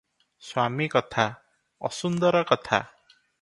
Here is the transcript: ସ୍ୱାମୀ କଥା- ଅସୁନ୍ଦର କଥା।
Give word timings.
ସ୍ୱାମୀ 0.45 0.87
କଥା- 0.95 1.27
ଅସୁନ୍ଦର 1.91 2.43
କଥା। 2.53 2.81